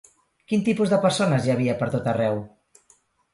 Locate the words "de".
0.93-0.97